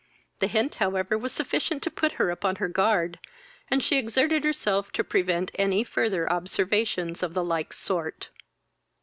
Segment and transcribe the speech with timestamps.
[0.39, 3.19] The hint however was sufficient to put her upon her guard,
[3.69, 8.29] and she exerted herself to prevent any further observations of the like sort.